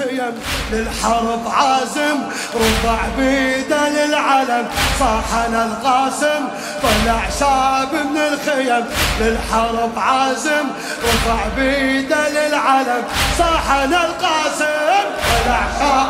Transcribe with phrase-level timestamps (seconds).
[0.00, 0.32] الخيم
[0.72, 2.18] للحرب عازم
[2.54, 4.68] رفع بيده للعلم
[4.98, 6.48] صاحنا القاسم
[6.82, 8.84] طلع شاب من الخيم
[9.20, 10.66] للحرب عازم
[11.04, 13.04] رفع بيده للعلم
[13.38, 16.08] صاحنا القاسم طلع شاب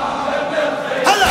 [1.06, 1.26] هلا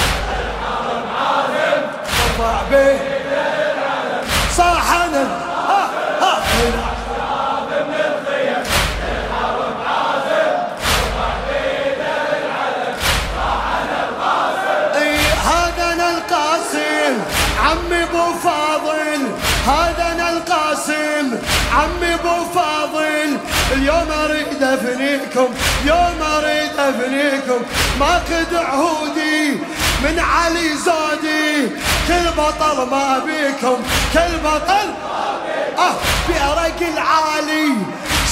[2.26, 5.50] رفع بيده للعلم صاحنا
[17.69, 19.21] عمي أبو فاضل
[19.68, 21.37] هذا أنا القاسم.
[21.73, 23.37] عمي أبو فاضل
[23.71, 25.47] اليوم أريد أفنيكم
[25.86, 27.61] يوم أريد أفنيكم.
[28.00, 29.51] ما خد عهودي
[30.04, 31.68] من علي زودي
[32.08, 33.77] كل بطل ما بيكم
[34.13, 34.89] كل بطل
[35.77, 35.94] أه
[36.30, 37.73] بأرق العالي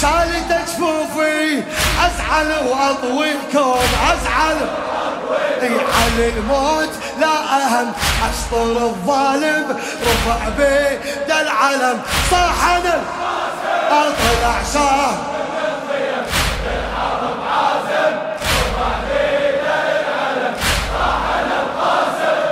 [0.02, 1.64] شالت جفوفي
[2.06, 3.76] أزعل وأطويكم
[4.12, 4.58] أزعل
[5.64, 6.90] على الموت
[7.20, 7.92] لا أهم.
[8.30, 13.02] أسطر الظالم رفع بيد العلم صاحنا
[13.90, 15.18] أطلع شاه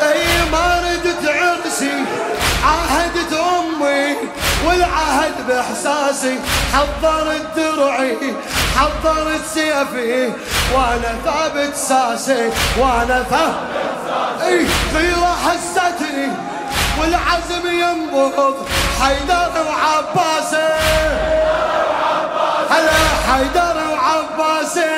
[0.03, 1.29] إي ما ردت
[2.65, 4.15] عاهدت أمي
[4.65, 5.14] والعهد
[5.47, 6.39] بإحساسي
[6.73, 8.17] حضرت درعي
[8.77, 10.31] حضرت سيفي
[10.73, 14.67] وأنا ثابت ساسي وأنا ثابت ساسي.
[14.95, 16.27] غيره حستني
[16.99, 18.55] والعزم ينبض.
[19.01, 20.73] حيدر وعباسي
[22.71, 24.95] هلا حيدر وعباسي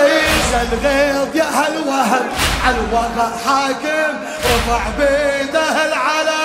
[0.00, 2.28] عيسى الغيظ يا هالوهن
[2.66, 6.39] على الوضع حاكم رفع بيده العلم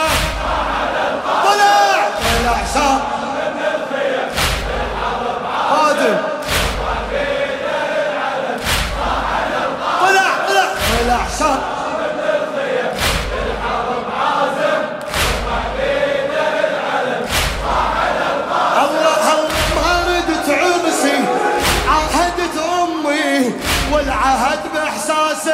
[24.16, 25.52] والعهد باحساسي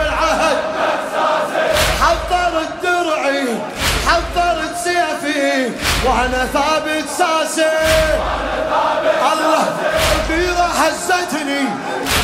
[0.00, 0.56] العهد.
[0.76, 1.66] باحساسي
[2.02, 3.46] حضرت درعي
[4.06, 5.70] حضرت سيفي.
[6.04, 7.70] وأنا ثابت ساسي.
[9.32, 9.64] الله
[10.14, 11.64] الغيرة هزتني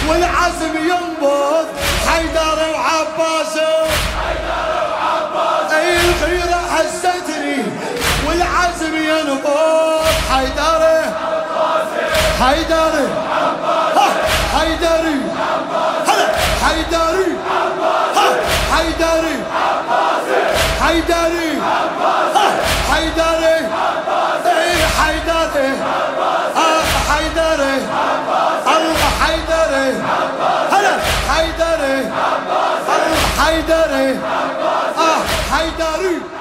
[0.08, 1.66] والعزم ينبض.
[2.08, 3.56] حيدر وعباس.
[5.72, 7.64] أي الغيرة هزتني
[8.26, 10.06] والعزم ينبض.
[10.30, 11.02] حيدر
[12.40, 13.29] حيدر.
[14.60, 15.16] حيدري.
[16.08, 16.28] هلا.
[16.64, 17.30] حيدري.
[18.72, 19.36] حيدري.
[20.82, 21.50] حيدري.
[22.90, 23.56] حيدري.
[24.46, 25.68] اي حيدري.
[27.10, 27.76] حيدري.
[28.76, 29.88] الله حيدري.
[31.30, 32.10] حيدري.
[33.40, 34.18] حيدري.
[34.98, 35.22] آه
[35.52, 36.39] حيدري.